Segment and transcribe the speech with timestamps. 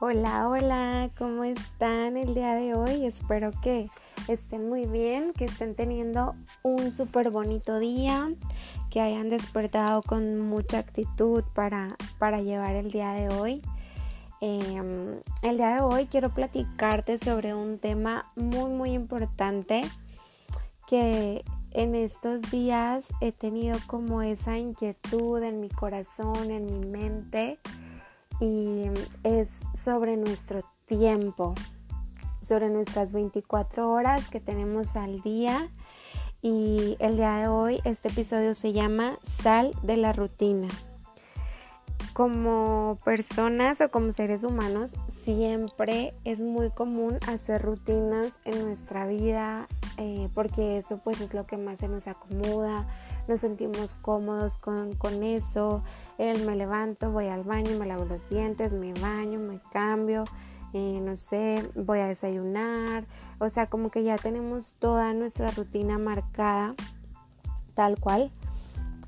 [0.00, 3.04] Hola, hola, ¿cómo están el día de hoy?
[3.04, 3.90] Espero que
[4.28, 8.30] estén muy bien, que estén teniendo un súper bonito día,
[8.90, 13.60] que hayan despertado con mucha actitud para, para llevar el día de hoy.
[14.40, 19.80] Em, el día de hoy quiero platicarte sobre un tema muy, muy importante
[20.86, 27.58] que en estos días he tenido como esa inquietud en mi corazón, en mi mente
[28.40, 28.84] y
[29.24, 31.54] es sobre nuestro tiempo,
[32.40, 35.68] sobre nuestras 24 horas que tenemos al día.
[36.40, 40.68] Y el día de hoy este episodio se llama Sal de la rutina.
[42.12, 49.68] Como personas o como seres humanos siempre es muy común hacer rutinas en nuestra vida
[49.98, 52.86] eh, porque eso pues es lo que más se nos acomoda,
[53.26, 55.82] nos sentimos cómodos con, con eso.
[56.18, 60.24] Él me levanto, voy al baño, me lavo los dientes, me baño, me cambio,
[60.72, 63.06] eh, no sé, voy a desayunar.
[63.38, 66.74] O sea, como que ya tenemos toda nuestra rutina marcada
[67.74, 68.32] tal cual.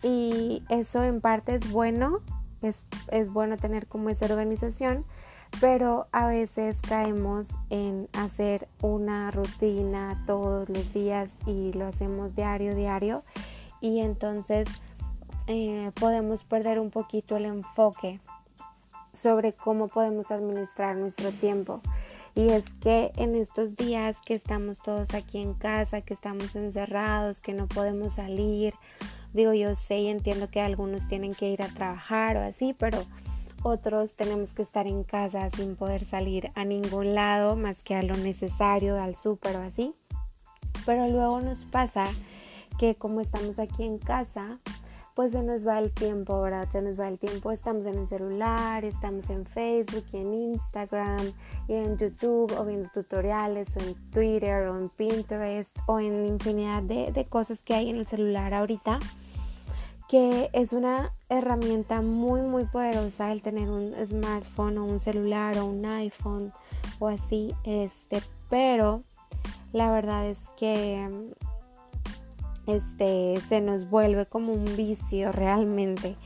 [0.02, 2.20] Y eso en parte es bueno,
[2.62, 5.04] es, es bueno tener como esa organización,
[5.60, 12.76] pero a veces caemos en hacer una rutina todos los días y lo hacemos diario,
[12.76, 13.24] diario
[13.80, 14.68] y entonces
[15.50, 18.20] eh, podemos perder un poquito el enfoque
[19.12, 21.80] sobre cómo podemos administrar nuestro tiempo.
[22.36, 27.40] Y es que en estos días que estamos todos aquí en casa, que estamos encerrados,
[27.40, 28.74] que no podemos salir,
[29.32, 32.98] digo yo sé y entiendo que algunos tienen que ir a trabajar o así, pero
[33.64, 38.04] otros tenemos que estar en casa sin poder salir a ningún lado más que a
[38.04, 39.96] lo necesario, al súper o así.
[40.86, 42.04] Pero luego nos pasa
[42.78, 44.60] que como estamos aquí en casa,
[45.20, 46.66] pues se nos va el tiempo, ¿verdad?
[46.72, 51.34] Se nos va el tiempo, estamos en el celular, estamos en Facebook y en Instagram
[51.68, 56.82] y en YouTube o viendo tutoriales o en Twitter o en Pinterest o en infinidad
[56.82, 58.98] de, de cosas que hay en el celular ahorita
[60.08, 65.66] que es una herramienta muy muy poderosa el tener un smartphone o un celular o
[65.66, 66.50] un iPhone
[66.98, 69.02] o así este pero
[69.74, 71.30] la verdad es que
[72.74, 76.16] este, se nos vuelve como un vicio realmente.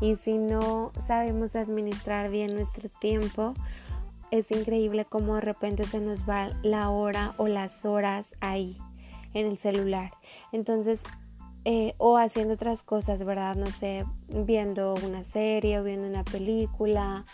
[0.00, 3.54] Y si no sabemos administrar bien nuestro tiempo,
[4.30, 8.76] es increíble cómo de repente se nos va la hora o las horas ahí
[9.32, 10.12] en el celular.
[10.52, 11.00] Entonces,
[11.64, 13.54] eh, o haciendo otras cosas, ¿verdad?
[13.54, 17.24] No sé, viendo una serie o viendo una película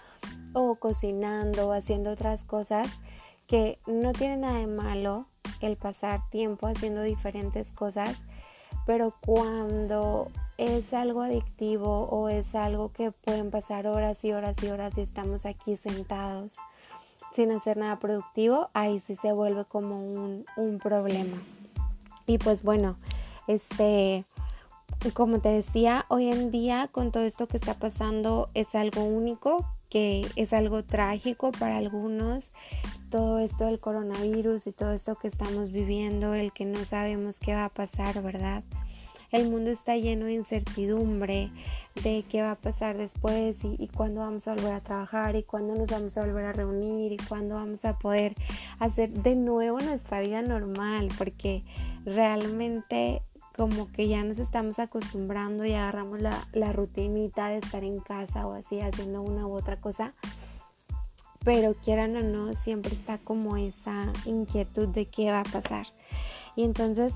[0.52, 3.00] o cocinando o haciendo otras cosas
[3.46, 5.26] que no tiene nada de malo
[5.60, 8.22] el pasar tiempo haciendo diferentes cosas,
[8.90, 14.66] pero cuando es algo adictivo o es algo que pueden pasar horas y horas y
[14.66, 16.56] horas y estamos aquí sentados
[17.32, 21.36] sin hacer nada productivo, ahí sí se vuelve como un, un problema.
[22.26, 22.96] Y pues bueno,
[23.46, 24.24] este,
[25.14, 29.64] como te decía, hoy en día con todo esto que está pasando es algo único,
[29.88, 32.50] que es algo trágico para algunos,
[33.10, 37.54] todo esto del coronavirus y todo esto que estamos viviendo, el que no sabemos qué
[37.54, 38.62] va a pasar, ¿verdad?
[39.32, 41.50] El mundo está lleno de incertidumbre
[42.02, 45.74] de qué va a pasar después y, cuándo vamos a volver a trabajar y cuándo
[45.74, 48.34] nos vamos a volver a reunir y cuándo vamos a poder
[48.78, 51.62] hacer de nuevo nuestra vida normal, porque
[52.04, 53.22] realmente
[53.56, 58.46] como que ya nos estamos acostumbrando y agarramos la, la rutinita de estar en casa
[58.46, 60.14] o así haciendo una u otra cosa
[61.44, 65.86] pero quieran o no, siempre está como esa inquietud de qué va a pasar.
[66.56, 67.14] Y entonces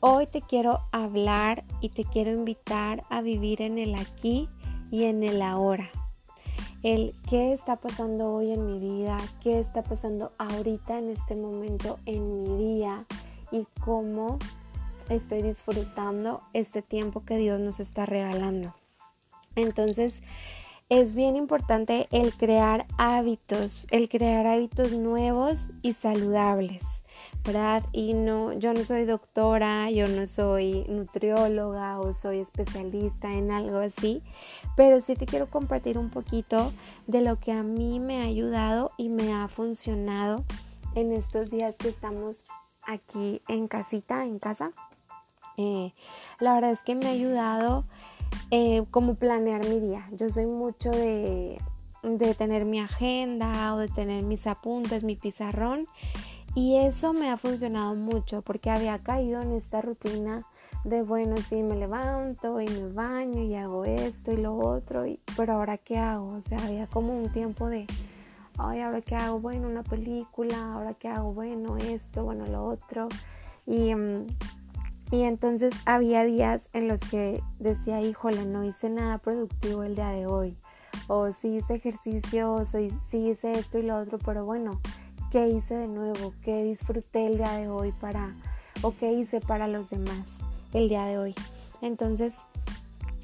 [0.00, 4.48] hoy te quiero hablar y te quiero invitar a vivir en el aquí
[4.90, 5.90] y en el ahora.
[6.82, 11.98] El qué está pasando hoy en mi vida, qué está pasando ahorita en este momento
[12.06, 13.04] en mi día
[13.52, 14.38] y cómo
[15.10, 18.74] estoy disfrutando este tiempo que Dios nos está regalando.
[19.56, 20.22] Entonces,
[20.90, 26.82] es bien importante el crear hábitos, el crear hábitos nuevos y saludables,
[27.44, 27.84] ¿verdad?
[27.92, 33.78] Y no, yo no soy doctora, yo no soy nutrióloga o soy especialista en algo
[33.78, 34.20] así,
[34.76, 36.72] pero sí te quiero compartir un poquito
[37.06, 40.44] de lo que a mí me ha ayudado y me ha funcionado
[40.96, 42.44] en estos días que estamos
[42.82, 44.72] aquí en casita, en casa.
[45.56, 45.92] Eh,
[46.40, 47.84] la verdad es que me ha ayudado
[48.50, 50.08] eh, como planear mi día.
[50.12, 51.58] Yo soy mucho de,
[52.02, 55.86] de tener mi agenda o de tener mis apuntes, mi pizarrón.
[56.54, 60.44] Y eso me ha funcionado mucho porque había caído en esta rutina
[60.84, 65.20] de, bueno, sí, me levanto y me baño y hago esto y lo otro, y,
[65.36, 66.32] pero ahora qué hago?
[66.32, 67.86] O sea, había como un tiempo de,
[68.58, 73.08] ay, ahora qué hago, bueno, una película, ahora qué hago, bueno, esto, bueno, lo otro.
[73.66, 74.26] Y, mm,
[75.10, 80.10] y entonces había días en los que decía, híjole, no hice nada productivo el día
[80.10, 80.56] de hoy.
[81.08, 84.80] O sí hice ejercicio, o sí hice esto y lo otro, pero bueno,
[85.32, 86.34] ¿qué hice de nuevo?
[86.42, 88.36] ¿Qué disfruté el día de hoy para,
[88.82, 90.26] o qué hice para los demás
[90.72, 91.34] el día de hoy?
[91.82, 92.34] Entonces,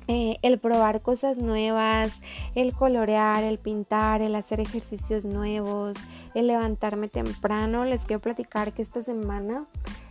[0.08, 2.20] eh, el probar cosas nuevas,
[2.54, 5.96] el colorear, el pintar, el hacer ejercicios nuevos,
[6.34, 7.84] el levantarme temprano.
[7.84, 9.66] Les quiero platicar que esta semana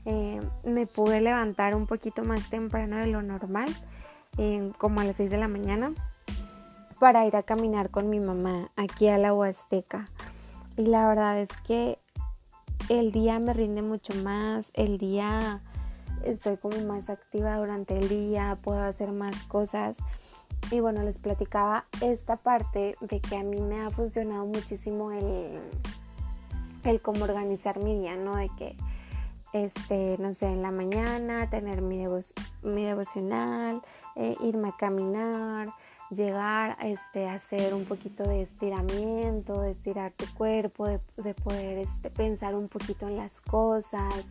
[0.06, 3.68] eh, me pude levantar un poquito más temprano de lo normal,
[4.38, 5.94] eh, como a las 6 de la mañana,
[7.00, 10.06] para ir a caminar con mi mamá aquí a la Huasteca.
[10.78, 11.98] Y la verdad es que
[12.90, 15.62] el día me rinde mucho más, el día
[16.24, 19.96] estoy como más activa durante el día, puedo hacer más cosas.
[20.72, 25.60] Y bueno, les platicaba esta parte de que a mí me ha funcionado muchísimo el,
[26.84, 28.36] el cómo organizar mi día, ¿no?
[28.36, 28.76] De que,
[29.56, 31.98] este, no sé, en la mañana tener mi,
[32.64, 33.82] devocional,
[34.16, 35.74] eh, irme a caminar,
[36.10, 41.80] llegar este, a hacer un poquito de estiramiento, de estirar tu cuerpo, de, de poder
[41.80, 44.26] este, pensar un poquito en las cosas,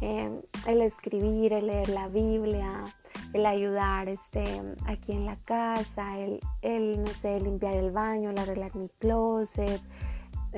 [0.00, 2.84] Em, el escribir, el leer la Biblia,
[3.32, 4.44] el ayudar este,
[4.86, 6.18] aquí en la casa,
[6.62, 9.80] el, no sé, limpiar el baño, el arreglar mi closet.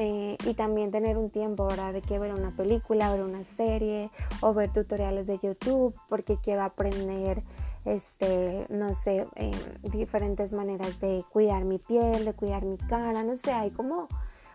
[0.03, 1.93] Eh, y también tener un tiempo, ¿verdad?
[1.93, 4.11] De que ver una película, ver una serie
[4.41, 7.43] o ver tutoriales de YouTube porque quiero aprender,
[7.85, 9.53] este, no sé, em,
[9.83, 14.09] diferentes maneras de cuidar mi piel, de cuidar mi cara, no sé, hay como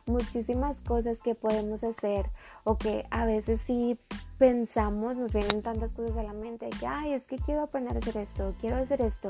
[0.07, 2.31] muchísimas cosas que podemos hacer
[2.63, 3.99] o que a veces sí
[4.39, 7.99] pensamos, nos vienen tantas cosas a la mente que, ay, es que quiero aprender a
[7.99, 9.29] hacer esto, quiero hacer esto,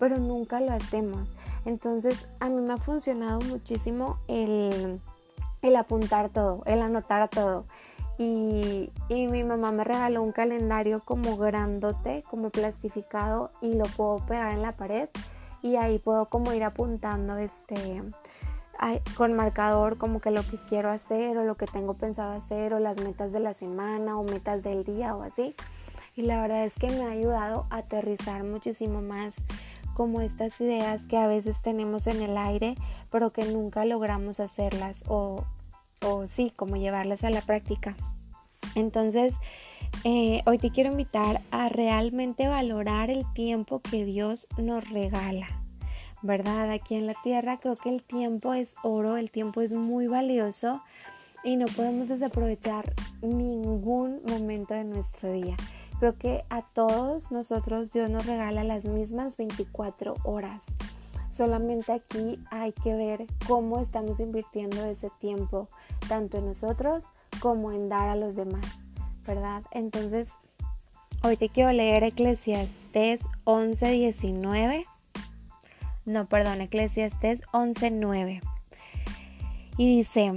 [0.00, 1.32] pero nunca lo hacemos.
[1.64, 5.00] Entonces a mí me ha funcionado muchísimo el,
[5.62, 7.64] el apuntar todo, el anotar todo.
[8.18, 14.18] Y, y, mi mamá me regaló un calendario como grandote, como plastificado y lo puedo
[14.26, 15.08] pegar en la pared
[15.62, 18.02] y ahí puedo como ir apuntando este
[19.16, 22.80] con marcador como que lo que quiero hacer o lo que tengo pensado hacer o
[22.80, 25.54] las metas de la semana o metas del día o así.
[26.16, 29.34] Y la verdad es que me ha ayudado a aterrizar muchísimo más
[29.94, 32.74] como estas ideas que a veces tenemos en el aire
[33.10, 35.44] pero que nunca logramos hacerlas o,
[36.04, 37.96] o sí, como llevarlas a la práctica.
[38.74, 39.34] Entonces,
[40.04, 45.62] eh, hoy te quiero invitar a realmente valorar el tiempo que Dios nos regala.
[46.22, 46.70] ¿verdad?
[46.70, 50.80] Aquí en la tierra creo que el tiempo es oro, el tiempo es muy valioso
[51.44, 55.56] y no podemos desaprovechar ningún momento de nuestro día.
[56.02, 60.64] Creo que a todos nosotros Dios nos regala las mismas 24 horas.
[61.30, 65.68] Solamente aquí hay que ver cómo estamos invirtiendo ese tiempo,
[66.08, 67.04] tanto en nosotros
[67.38, 68.66] como en dar a los demás,
[69.24, 69.62] ¿verdad?
[69.70, 70.30] Entonces,
[71.22, 74.84] hoy te quiero leer Eclesiastes 11:19
[76.04, 78.40] no, perdón, Eclesiastes 11:9.
[79.76, 80.32] Y dice,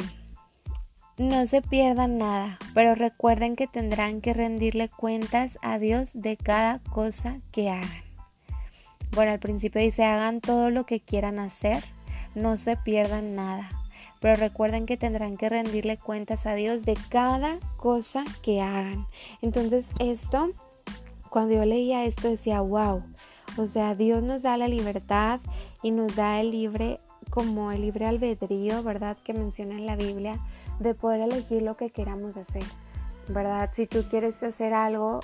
[1.18, 6.80] no se pierdan nada, pero recuerden que tendrán que rendirle cuentas a Dios de cada
[6.92, 8.04] cosa que hagan.
[9.12, 11.84] Bueno, al principio dice, hagan todo lo que quieran hacer,
[12.34, 13.70] no se pierdan nada,
[14.20, 19.08] pero recuerden que tendrán que rendirle cuentas a Dios de cada cosa que hagan.
[19.42, 20.50] Entonces esto,
[21.30, 23.04] cuando yo leía esto decía, wow,
[23.58, 25.40] o sea, Dios nos da la libertad
[25.82, 29.18] y nos da el libre, como el libre albedrío, ¿verdad?
[29.24, 30.42] Que menciona en la Biblia,
[30.80, 32.64] de poder elegir lo que queramos hacer,
[33.28, 33.70] ¿verdad?
[33.74, 35.20] Si tú quieres hacer algo,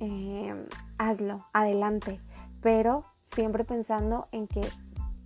[0.00, 0.54] eh,
[0.98, 2.20] hazlo, adelante,
[2.60, 4.62] pero siempre pensando en que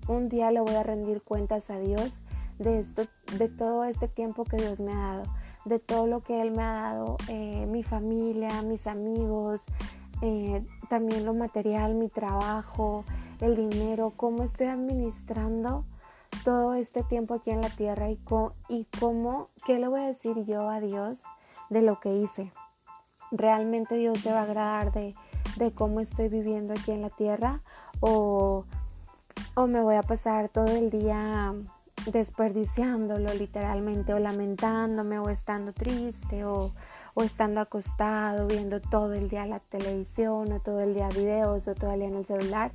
[0.08, 2.22] un día le voy a rendir cuentas a Dios
[2.58, 3.02] de, esto,
[3.36, 5.22] de todo este tiempo que Dios me ha dado,
[5.64, 9.64] de todo lo que Él me ha dado, eh, mi familia, mis amigos,
[10.22, 13.04] eh, también lo material, mi trabajo,
[13.40, 15.84] el dinero, cómo estoy administrando
[16.44, 18.18] todo este tiempo aquí en la tierra y,
[18.98, 21.22] cómo, qué le voy a decir yo a Dios
[21.70, 22.52] de lo que hice.
[23.30, 25.14] ¿Realmente Dios se va a agradar de,
[25.74, 27.62] cómo estoy viviendo aquí en la tierra?
[28.00, 28.64] O,
[29.54, 31.54] o me voy a pasar todo el día
[32.06, 36.72] desperdiciándolo literalmente o lamentándome o estando triste o,
[37.14, 41.74] o estando acostado viendo todo el día la televisión o todo el día videos o
[41.74, 42.72] todo el día en el celular.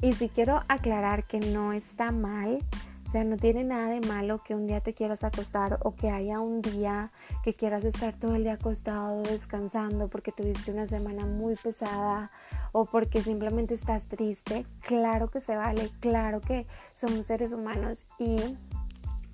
[0.00, 2.58] Y si quiero aclarar que no está mal,
[3.04, 6.10] o sea, no tiene nada de malo que un día te quieras acostar o que
[6.10, 7.10] haya un día
[7.42, 12.30] que quieras estar todo el día acostado descansando porque tuviste una semana muy pesada
[12.72, 14.66] o porque simplemente estás triste.
[14.82, 18.38] Claro que se vale, claro que somos seres humanos y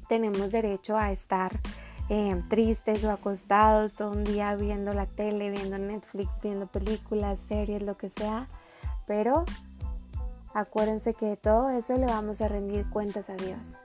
[0.09, 1.53] tenemos derecho a estar
[2.09, 7.83] eh, tristes o acostados todo un día viendo la tele, viendo Netflix, viendo películas, series,
[7.83, 8.49] lo que sea.
[9.07, 9.45] Pero
[10.55, 13.77] acuérdense que de todo eso le vamos a rendir cuentas a Dios.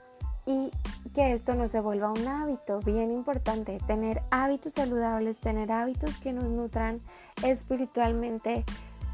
[0.46, 0.70] Y
[1.14, 6.32] que esto no se vuelva un hábito, bien importante, tener hábitos saludables, tener hábitos que
[6.32, 7.00] nos nutran
[7.44, 8.64] espiritualmente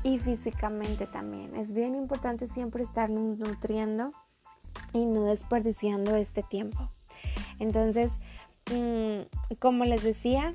[0.03, 1.57] y físicamente también.
[1.57, 4.13] Es bien importante siempre estarnos nutriendo
[4.93, 6.91] y no desperdiciando este tiempo.
[7.59, 8.13] Entonces,
[8.73, 10.55] mm, como les decía,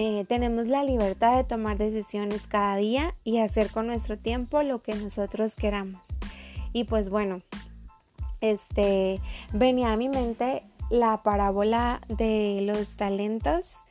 [0.00, 4.78] eh, tenemos la libertad de tomar decisiones cada día y hacer con nuestro tiempo lo
[4.78, 6.16] que nosotros queramos.
[6.72, 7.38] Y pues bueno,
[8.40, 9.20] este
[9.52, 13.82] venía a mi mente la parábola de los talentos,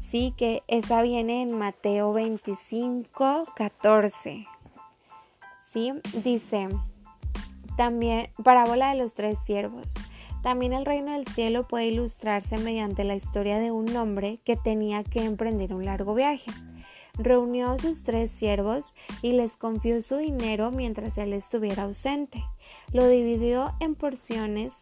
[0.00, 4.48] sí, que esa viene en Mateo 25, 14.
[5.72, 5.92] Sí,
[6.24, 6.66] dice
[7.76, 9.86] también parábola de los tres siervos.
[10.46, 15.02] También el reino del cielo puede ilustrarse mediante la historia de un hombre que tenía
[15.02, 16.52] que emprender un largo viaje.
[17.18, 22.44] Reunió a sus tres siervos y les confió su dinero mientras él estuviera ausente.
[22.92, 24.72] Lo dividió en porciones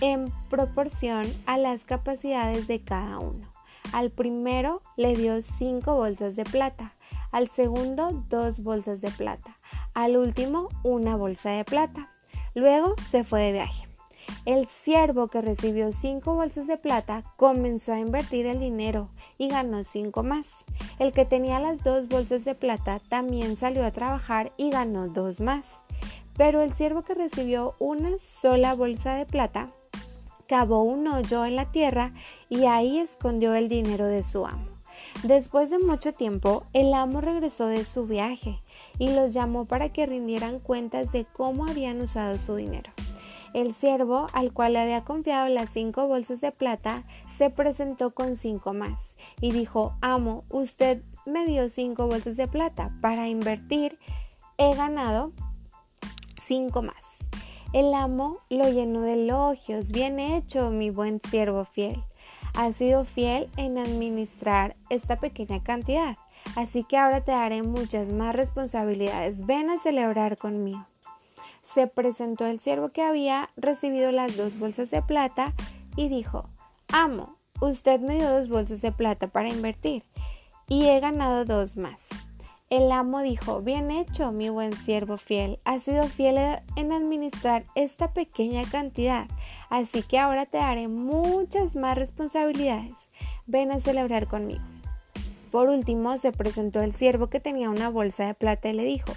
[0.00, 3.50] en proporción a las capacidades de cada uno.
[3.92, 6.94] Al primero le dio cinco bolsas de plata,
[7.32, 9.58] al segundo dos bolsas de plata,
[9.92, 12.14] al último una bolsa de plata.
[12.54, 13.87] Luego se fue de viaje.
[14.48, 19.84] El siervo que recibió cinco bolsas de plata comenzó a invertir el dinero y ganó
[19.84, 20.64] cinco más.
[20.98, 25.42] El que tenía las dos bolsas de plata también salió a trabajar y ganó dos
[25.42, 25.82] más.
[26.38, 29.68] Pero el siervo que recibió una sola bolsa de plata
[30.46, 32.14] cavó un hoyo en la tierra
[32.48, 34.70] y ahí escondió el dinero de su amo.
[35.24, 38.62] Después de mucho tiempo, el amo regresó de su viaje
[38.98, 42.90] y los llamó para que rindieran cuentas de cómo habían usado su dinero.
[43.58, 47.02] El siervo, al cual le había confiado las cinco bolsas de plata,
[47.36, 52.92] se presentó con cinco más y dijo, amo, usted me dio cinco bolsas de plata
[53.00, 53.98] para invertir,
[54.58, 55.32] he ganado
[56.46, 57.18] cinco más.
[57.72, 62.00] El amo lo llenó de elogios, bien hecho, mi buen siervo fiel.
[62.54, 66.16] Has sido fiel en administrar esta pequeña cantidad,
[66.54, 69.44] así que ahora te daré muchas más responsabilidades.
[69.44, 70.86] Ven a celebrar conmigo
[71.72, 75.52] se presentó el siervo que había recibido las dos bolsas de plata
[75.96, 76.48] y dijo,
[76.92, 80.04] Amo, usted me dio dos bolsas de plata para invertir
[80.66, 82.08] y he ganado dos más.
[82.70, 86.36] El amo dijo, bien hecho, mi buen siervo fiel, has sido fiel
[86.76, 89.26] en administrar esta pequeña cantidad,
[89.70, 93.08] así que ahora te daré muchas más responsabilidades.
[93.46, 94.64] Ven a celebrar conmigo.
[95.50, 99.12] Por último, se presentó el siervo que tenía una bolsa de plata y le dijo,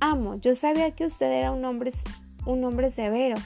[0.00, 3.36] Amo, yo sabía que usted era un hombre, severo,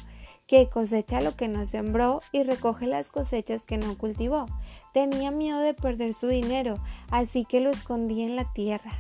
[0.47, 4.47] que cosecha lo que no sembró y recoge las cosechas que no cultivó.
[4.93, 6.75] Tenía miedo de perder su dinero,
[7.11, 8.93] así que lo escondí en la tierra.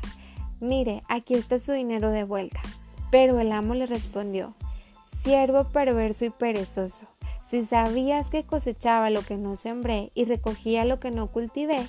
[0.60, 2.60] Mire, aquí está su dinero de vuelta.
[3.10, 4.54] Pero el amo le respondió,
[5.22, 7.06] Siervo perverso y perezoso,
[7.42, 11.80] si sabías que cosechaba lo que no sembré y recogía lo que no cultivé,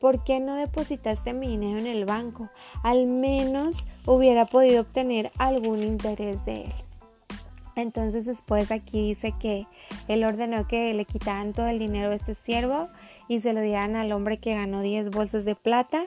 [0.00, 2.48] ¿por qué no depositaste mi dinero en el banco?
[2.82, 6.72] Al menos hubiera podido obtener algún interés de él.
[7.76, 9.66] Entonces después aquí dice que
[10.08, 12.88] él ordenó que le quitaran todo el dinero a este siervo
[13.28, 16.06] y se lo dieran al hombre que ganó 10 bolsas de plata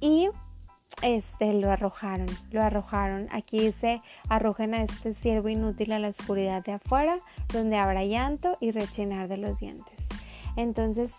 [0.00, 0.28] y
[1.02, 3.26] este lo arrojaron, lo arrojaron.
[3.32, 7.18] Aquí dice, arrojen a este siervo inútil a la oscuridad de afuera,
[7.52, 10.08] donde habrá llanto y rechinar de los dientes.
[10.56, 11.16] Entonces,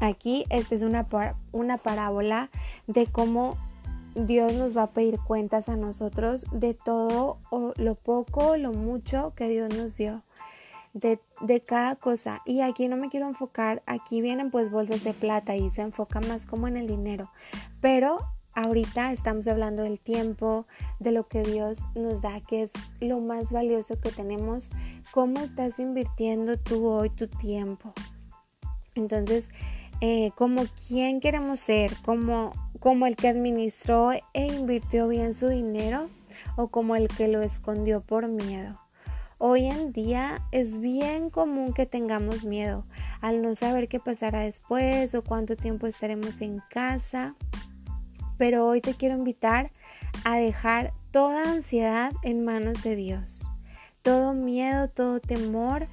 [0.00, 1.06] Aquí esta es una,
[1.52, 2.50] una parábola
[2.86, 3.56] de cómo
[4.14, 8.72] Dios nos va a pedir cuentas a nosotros de todo o lo poco o lo
[8.72, 10.22] mucho que Dios nos dio.
[10.92, 12.42] De, de, cada cosa.
[12.44, 16.20] Y aquí no me quiero enfocar, aquí vienen pues bolsas de plata y se enfoca
[16.20, 17.30] más como en el dinero.
[17.80, 18.18] Pero
[18.54, 20.66] ahorita estamos hablando del tiempo,
[20.98, 24.70] de lo que Dios nos da, que es lo más valioso que tenemos.
[25.12, 27.92] ¿Cómo estás invirtiendo tú hoy tu tiempo?
[28.96, 29.48] Entonces,
[30.00, 36.08] eh, como quién queremos ser, como, como el que administró e invirtió bien su dinero
[36.56, 38.78] o como el que lo escondió por miedo.
[39.38, 42.84] Hoy en día es bien común que tengamos miedo
[43.22, 47.34] al no saber qué pasará después o cuánto tiempo estaremos en casa.
[48.36, 49.70] Pero hoy te quiero invitar
[50.24, 53.50] a dejar toda ansiedad en manos de Dios.
[54.02, 55.86] Todo miedo, todo temor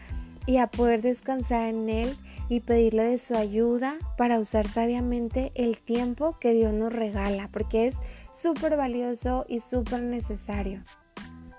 [0.45, 2.17] y a poder descansar en Él
[2.49, 7.87] y pedirle de su ayuda para usar sabiamente el tiempo que Dios nos regala, porque
[7.87, 7.95] es
[8.33, 10.81] súper valioso y súper necesario.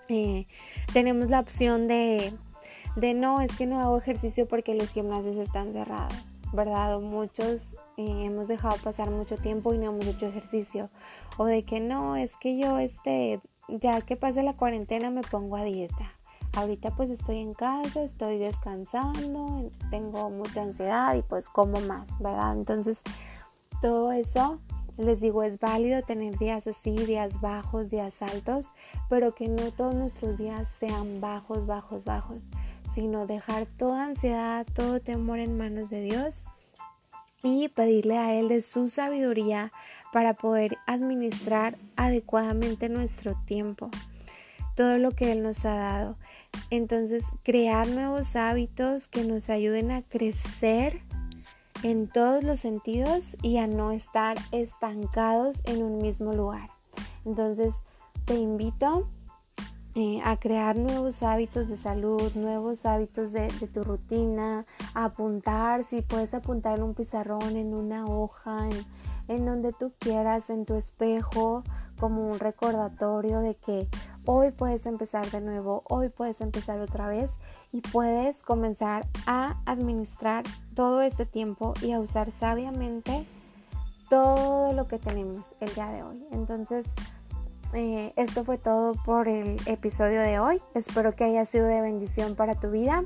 [0.08, 0.46] Eh,
[0.92, 2.32] tenemos la opción de,
[2.96, 6.96] de no, es que no hago ejercicio porque los gimnasios están cerrados, ¿verdad?
[6.96, 10.88] O muchos eh, hemos dejado pasar mucho tiempo y no hemos hecho ejercicio.
[11.36, 15.56] O de que no, es que yo, este, ya que pase la cuarentena me pongo
[15.56, 16.17] a dieta.
[16.54, 22.52] Ahorita pues estoy en casa, estoy descansando, tengo mucha ansiedad y pues como más, ¿verdad?
[22.54, 23.02] Entonces,
[23.80, 24.58] todo eso
[24.98, 28.74] les digo, es válido tener días así, días bajos, días altos,
[29.08, 32.50] pero que no todos nuestros días sean bajos, bajos, bajos,
[32.92, 36.44] sino dejar toda ansiedad, todo temor en manos de Dios
[37.44, 39.72] y pedirle a Él de su sabiduría
[40.12, 43.90] para poder administrar adecuadamente nuestro tiempo,
[44.74, 46.16] todo lo que Él nos ha dado.
[46.70, 51.00] Entonces, crear nuevos hábitos que nos ayuden a crecer
[51.82, 56.70] en todos los sentidos y a no estar estancados en un mismo lugar.
[57.24, 57.74] Entonces
[58.24, 59.08] te invito
[59.94, 66.02] eh, a crear nuevos hábitos de salud, nuevos hábitos de, tu rutina, a apuntar, si
[66.02, 70.74] puedes apuntar en un pizarrón, en una hoja, en, en donde tú quieras, en tu
[70.74, 71.64] espejo,
[71.98, 73.88] como un recordatorio de que
[74.30, 77.30] hoy puedes empezar de nuevo, hoy puedes empezar otra vez
[77.72, 80.44] y puedes comenzar a administrar
[80.74, 83.24] todo este tiempo y a usar sabiamente
[84.10, 86.22] todo lo que tenemos el día de hoy.
[86.30, 86.84] Entonces,
[87.72, 90.60] eh, esto fue todo por el episodio de hoy.
[90.74, 93.04] Espero que haya sido de bendición para tu vida.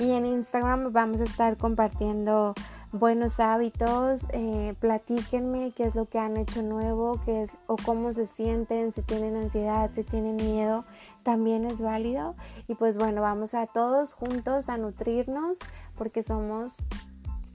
[0.00, 2.52] Y en Instagram vamos a estar compartiendo
[2.94, 4.26] buenos hábitos.
[4.30, 8.92] Eh, platíquenme qué es lo que han hecho nuevo, qué es, o cómo se sienten,
[8.92, 10.84] si tienen ansiedad, si tienen miedo.
[11.22, 12.34] También es válido.
[12.68, 15.58] Y pues bueno, vamos a todos juntos a nutrirnos
[15.96, 16.76] porque somos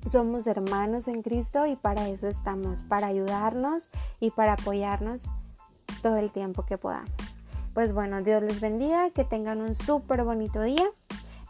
[0.06, 3.90] somos hermanos en Cristo y para eso estamos, para ayudarnos
[4.22, 5.30] y para apoyarnos
[6.02, 7.12] todo el tiempo que podamos.
[7.74, 10.86] Pues bueno, Dios les bendiga, que tengan un súper bonito día.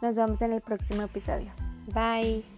[0.02, 1.52] Nos vemos en el próximo episodio.
[1.94, 2.49] Bye.